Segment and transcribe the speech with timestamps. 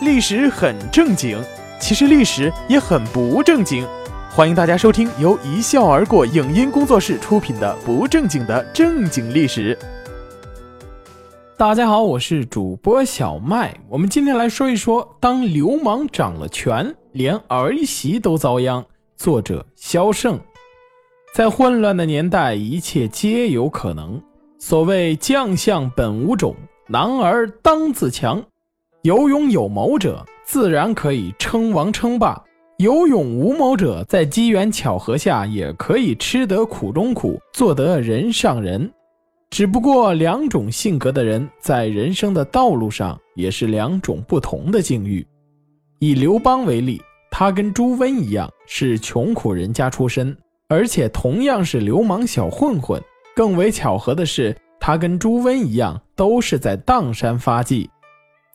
[0.00, 1.38] 历史很正经，
[1.78, 3.86] 其实历史也很不正经。
[4.30, 9.76] 欢迎大家收听由一笑而过影音工作室出品的《不正经的正经历史》。
[11.58, 13.78] 大家好，我是主播小麦。
[13.90, 18.82] 我们今天来说一说，当流氓掌了权，连儿媳都遭殃。
[19.18, 20.40] 作者：萧胜。
[21.34, 24.18] 在混乱的年代，一切皆有可能。
[24.58, 26.56] 所谓将相本无种，
[26.88, 28.42] 男儿当自强。
[29.02, 32.34] 有勇有谋者，自然可以称王称霸；
[32.76, 38.92] 有勇无谋者，在机缘巧合下也可以吃得苦中苦，做得人上人。
[39.48, 45.26] 只不过，两种性格的人在人生的道路上也是两种不同的境遇。
[45.98, 50.36] 以刘邦为例，他跟朱温一样是穷苦人家出身，
[50.68, 53.02] 而且同样是流氓小混混。
[53.34, 57.88] 更为巧合的是，他跟朱温一样都是在砀山发迹。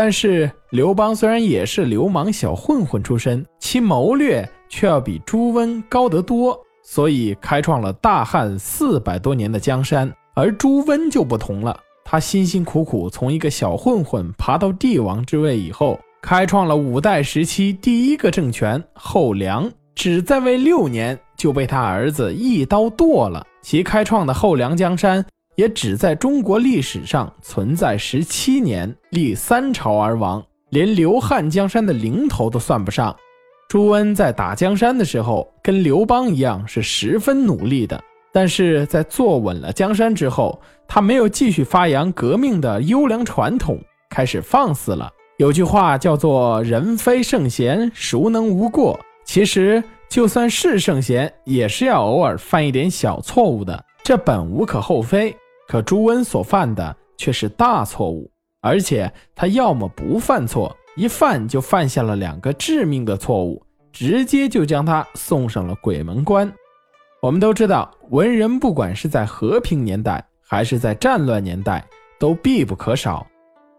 [0.00, 10.08] 但是刘邦虽然也是流氓小混混出身，其谋略却要比朱温高得多，所以开创了大汉四百多年的江山。
[10.36, 25.26] 而朱温就不同了，他辛辛苦苦从一个小混混爬到帝王之位以后，开创了五代时期第一个政权后梁，只在位六年就被他儿子一刀剁了，其开创的后梁江山。
[25.58, 33.14] 也只在中国历史上存在十七年，立三朝而亡，连刘汉江山的零头都算不上。
[33.68, 38.00] 朱温在打江山的时候，跟刘邦一样是十分努力的，
[38.32, 45.10] 但是在坐稳了江山之后，他没有继续发扬革命的优良传统，开始放肆了。
[45.38, 48.96] 有句话叫做“人非圣贤，孰能无过”。
[49.26, 55.36] 其实就算是圣贤，也是要偶尔犯一点小错误的，这本无可厚非。
[55.68, 58.30] 可朱温所犯的却是大错误，
[58.62, 66.50] 而且他要么不犯错，一犯就犯下了两个致命的错误，直接就将他送上了鬼门关。
[67.20, 71.84] 我们都知道，文人不管是在和平年代还是在战乱年代，
[72.18, 73.26] 都必不可少。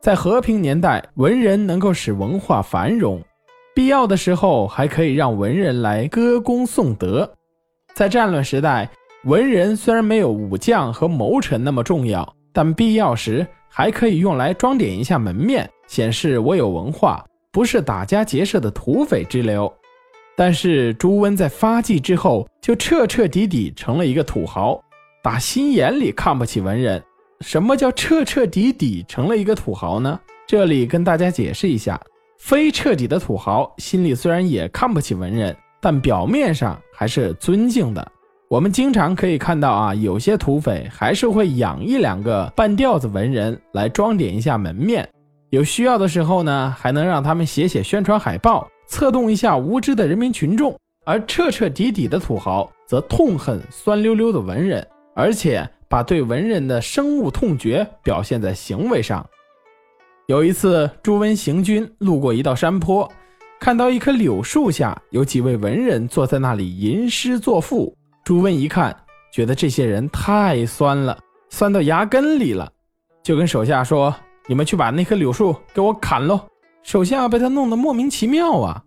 [0.00, 3.20] 在和平年代，文人能够使文化繁荣，
[3.74, 7.24] 必要的时候还可以让文人来歌功颂德；
[7.94, 8.90] 在战乱时代，
[9.24, 19.72] 文人虽然没有武将和谋臣那么重要，但必要时还可以用来装点一下门面，显示我有文化，不是打家劫舍的土匪之流。
[20.36, 24.82] 但是朱温在发迹之后，就彻彻底底成了一个土豪，
[25.22, 27.00] 打心眼里看不起文人。
[27.42, 30.18] 什么叫彻彻底底成了一个土豪呢？
[30.48, 32.00] 这里跟大家解释一下，
[32.40, 38.04] 非彻底的土豪心里虽然也看不起文人，但表面上还是尊敬的。
[38.52, 45.08] 我们经常可以看到啊，有些土匪还是会养一两个半吊子文人来装点一下门面，
[45.48, 50.78] 有需要的时候呢，还能让他们写写宣传海报，策动一下无知的人民群众。
[51.06, 59.26] 而彻彻底底的土豪则痛恨酸溜溜的文人，而且把对文人的深恶痛绝表现在行为上。
[60.26, 63.10] 有一次，朱温行军路过一道山坡，
[63.58, 67.96] 看到一棵柳树下有几位文人坐在那里吟诗作赋。
[68.24, 68.96] 朱温一看，
[69.32, 71.18] 觉得这些人太酸了，
[71.50, 72.70] 酸到牙根里了，
[73.20, 74.14] 就跟手下说
[74.46, 76.40] ：“你们去把那棵柳树给我砍喽！”
[76.84, 78.80] 手下被他弄得莫名其妙啊，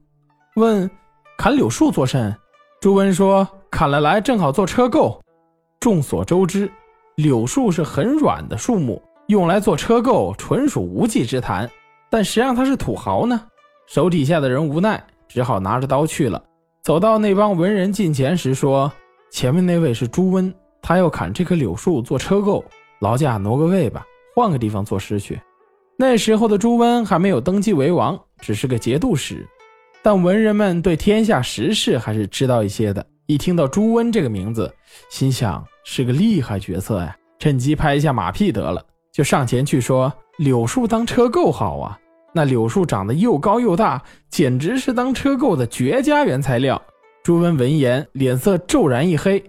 [0.56, 0.90] 问
[1.38, 2.34] ：“砍柳树做甚？”
[2.80, 5.20] 朱温说：“砍了来，正好做车垢。”
[5.82, 6.72] 众所周知，
[7.16, 11.70] 柳树是很软的树木，用来做车垢纯属无稽之谈。
[12.10, 13.42] 但谁让他是土豪呢？
[13.86, 16.42] 手底下的人无奈，只好拿着刀去了。
[16.82, 18.90] 走到那帮文人近前时，说。
[19.36, 20.52] 前面那位是朱温，
[20.82, 22.64] 他要砍这棵柳树做车购，
[23.02, 25.38] 劳驾挪个位吧，换个地方作诗去。
[25.98, 29.46] 那时候的朱温还没有登基为王，只是个节度使，
[30.02, 33.06] 但文人们对天下时事还是知道一些的。
[33.26, 34.74] 一听到朱温这个名字，
[35.10, 38.82] 心想是个厉害角色呀，趁机拍一下马屁得了，
[39.12, 40.10] 就上前去说
[40.40, 42.00] ：“柳树当车购好啊，
[42.34, 46.82] 那柳树长得又高又大，简直是当车购的绝佳原材料。”
[47.26, 49.44] 朱温闻言，脸色骤然一黑：“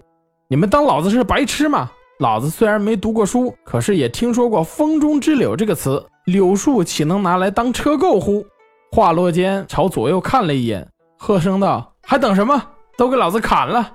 [0.49, 1.91] 你们当老子是白痴吗？
[2.17, 6.03] 老子虽然没读过书，可是也听说过‘风中之柳’这个词。
[6.25, 8.43] 柳树岂能拿来当车购乎？”
[8.91, 10.89] 话落间，朝左右看了一眼，
[11.19, 12.59] 喝声道：“还等什么？
[12.97, 13.93] 都给老子砍了！”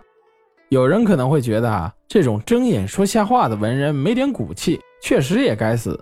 [0.71, 6.01] 有人可能会觉得啊，这种睁眼说瞎话的文人没点骨气，确实也该死。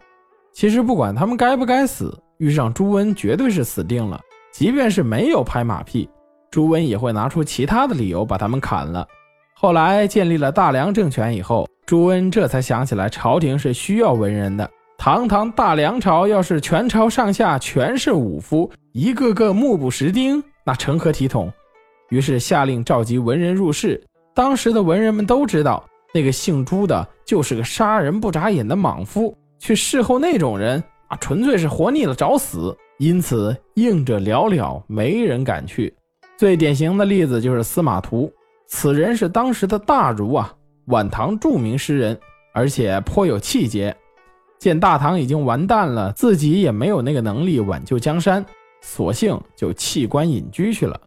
[0.53, 4.21] 其实不管他们该不该死，遇上朱温绝对是死定了。
[4.53, 6.07] 即便是没有拍马屁。
[6.51, 9.07] 朱温也会拿出其他的理由把他们砍了。
[9.55, 14.69] 后来建立了大梁政权以后，朱温这才想起来朝廷是需要文人的，
[14.99, 21.53] 堂堂大梁朝，要是全朝上下全是武夫，一个个目不识丁，那成何体统？
[22.09, 24.03] 于是下令召集文人入室。
[24.35, 32.77] 当时的文人们都知道，那个姓朱的就是个杀人不眨眼的莽夫，去侍候那种人啊，纯粹是活腻了找死。
[32.99, 35.93] 因此应者寥寥，没人敢去。
[36.41, 38.33] 最典型的例子就是司马图，
[38.67, 40.51] 此人是当时的大儒啊，
[40.87, 42.19] 晚唐著名诗人，
[42.55, 43.95] 而且颇有气节。
[44.59, 48.43] 见大唐已经完蛋了，自己也没有那个能力挽救江山，
[48.81, 50.99] 索性就弃官隐居去了。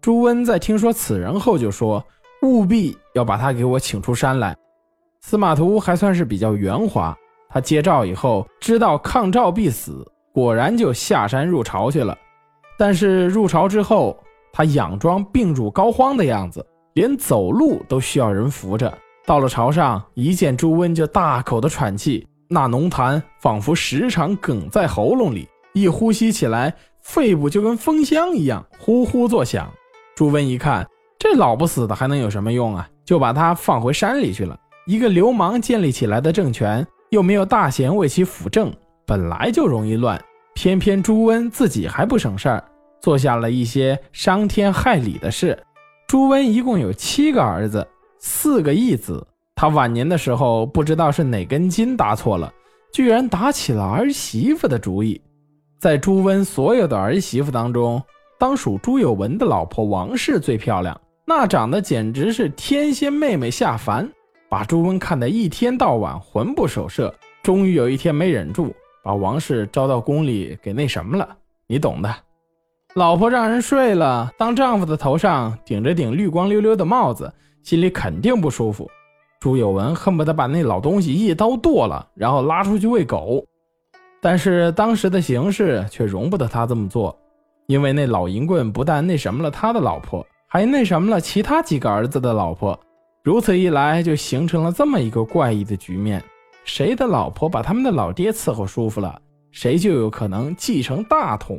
[0.00, 2.04] 朱温在听说此人后，就说
[2.42, 4.56] 务必要把他给我请出山来。
[5.20, 7.16] 司马图还算是比较圆滑，
[7.48, 12.18] 他接诏以后知道抗诏必死，果然就下山入朝去了。
[12.76, 14.18] 但是入朝之后，
[14.56, 18.96] 他佯装病入膏肓的样子，连走路都需要人扶着。
[19.26, 22.24] 到了朝上，一见朱温就大口的喘气。
[22.48, 26.72] 那浓痰仿佛时常哽在喉咙里，一呼吸起来，
[27.02, 29.68] 肺部就跟风箱一样呼呼作响。
[30.14, 30.86] 朱温一看，
[31.18, 32.88] 这老不死的还能有什么用啊？
[33.04, 34.56] 就把他放回山里去了。
[34.86, 38.72] 一个流氓建立起来的政权，又没有大贤为其辅政，
[39.04, 40.22] 本来就容易乱。
[40.54, 42.64] 偏偏朱温自己还不省事儿，
[43.04, 45.62] 做下了一些伤天害理的事。
[46.06, 47.86] 朱温一共有七个儿子，
[48.18, 49.22] 四个义子。
[49.54, 52.50] 他晚年的时候，不知道是哪根筋搭错了，
[52.94, 55.20] 居然打起了儿媳妇的主意。
[55.78, 58.02] 在朱温所有的儿媳妇当中，
[58.38, 64.10] 当属朱有文的老婆王氏最漂亮，那长得简直是天仙妹妹下凡，
[64.48, 67.14] 把朱温看得一天到晚魂不守舍。
[67.42, 71.36] 终于有一天没忍住，把王氏招到宫里给那什么了，
[71.66, 72.10] 你懂的。
[72.94, 78.88] 老婆让人睡了，当丈夫的头上顶着顶绿光溜溜的帽子，心里肯定不舒服。
[79.40, 83.44] 朱有文恨不得把那老东西一刀剁了，然后拉出去喂狗。
[84.20, 87.18] 但是当时的形势却容不得他这么做，
[87.66, 92.78] 因为那老淫棍不但那什么了他的老婆，还那什么了其他几个儿子的老婆。
[93.24, 96.22] 如此一来，就形成了这么一个怪异的局面：
[96.62, 99.20] 谁的老婆把他们的老爹伺候舒服了，
[99.50, 101.58] 谁就有可能继承大统。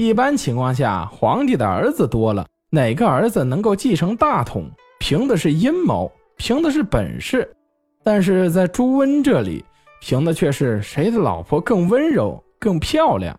[0.00, 4.64] 一般情况下，皇帝的儿子多了，哪个儿子能够继承大统，
[4.98, 6.10] 凭的是阴谋。
[6.38, 7.46] 凭的是本事，
[8.02, 9.62] 但是在朱温这里，
[10.00, 13.38] 凭的却是谁的老婆更温柔、更漂亮。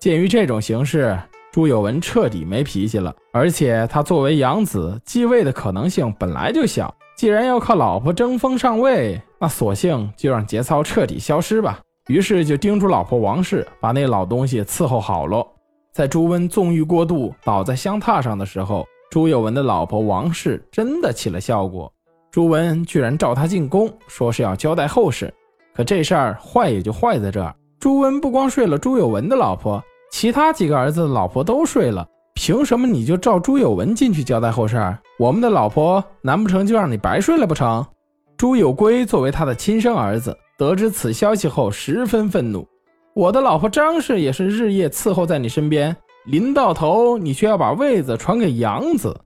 [0.00, 1.16] 鉴于这种形势，
[1.52, 3.14] 朱有文彻底没脾气了。
[3.32, 6.92] 而且他作为养子，继位的可能性本来就小。
[7.16, 11.78] 既然要靠老婆争锋上位，那索性就让节操彻底消失吧。
[12.08, 15.46] 于是就叮嘱老婆王氏，把那老东西伺候好了。
[16.00, 21.92] 在朱温纵欲过度，倒在香榻上的时候，朱有文的老婆王氏真的起了效果。
[22.30, 25.30] 朱温居然召他进宫，说是要交代后事。
[25.74, 29.78] 可这事儿坏也就坏在这儿：朱温不光睡了朱有文的老婆，
[30.10, 32.08] 其他几个儿子的老婆都睡了。
[32.32, 34.98] 凭什么你就召朱有文进去交代后事儿？
[35.18, 37.84] 我们的老婆难不成就让你白睡了不成？
[38.38, 42.66] 朱有圭作为他的亲生儿子，得知此消息后十分愤怒。
[43.14, 45.94] 我的老婆张氏也是日夜伺候在你身边，
[46.26, 49.18] 临到头你却要把位子传给养子。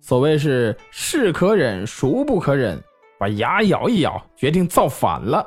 [0.00, 2.80] 所谓是是可忍，孰不可忍？
[3.18, 5.44] 把牙咬一咬，决定造反了。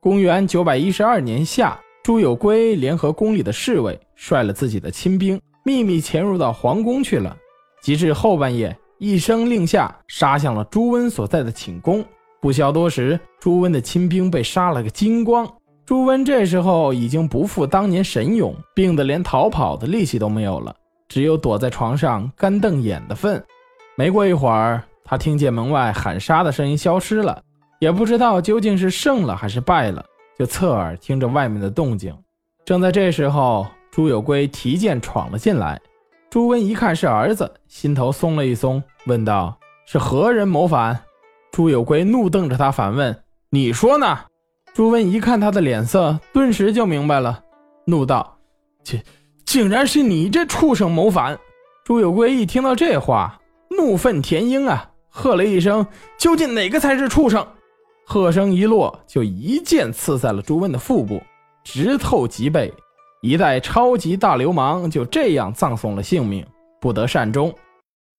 [0.00, 7.36] 公元九百一十二年夏，朱有圭联合宫里的侍卫，率了自己的亲兵，秘密潜入到皇宫去了。
[7.82, 12.04] 及至后半夜，一声令下，杀向了朱温所在的寝宫。
[12.40, 15.48] 不消多时，朱温的亲兵被杀了个精光。
[15.88, 20.76] 朱温这时候已经不复当年神勇，病得连逃跑的力气都没有了，
[21.08, 23.42] 只有躲在床上干瞪眼的份。
[23.96, 27.40] 没过一会儿，他听见门外喊杀的声音消失了，
[27.78, 30.04] 也不知道究竟是胜了还是败了，
[30.38, 32.14] 就侧耳听着外面的动静。
[32.66, 35.80] 正在这时候，朱有圭提剑闯了进来。
[36.28, 41.00] 朱温一看是儿子，心头松了一松，问道：“是何人谋反？”
[41.50, 43.18] 朱有圭怒瞪着他，反问
[43.48, 44.18] ：“你说呢？”
[44.78, 47.42] 朱温一看他的脸色，顿时就明白了，
[47.84, 48.38] 怒道
[48.84, 49.02] ：“竟
[49.44, 51.36] 竟然是你这畜生谋反！”
[51.84, 53.40] 朱有圭一听到这话。
[53.70, 54.88] 怒愤填膺啊！
[55.08, 55.84] 喝了一声
[56.16, 57.44] ：“究竟哪个才是畜生？”
[58.06, 61.20] 喝声一落，就一剑刺在了朱温的腹部，
[61.64, 62.72] 直透脊背。
[63.20, 66.46] 一代超级大流氓就这样葬送了性命，
[66.80, 67.52] 不得善终。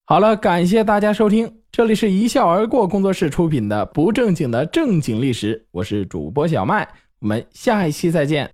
[0.10, 6.90] 好了，感谢大家收听，这里是一笑而过工作室出品的不正经的正经历史，我是主播小麦，
[7.20, 8.50] 我们下一期再见。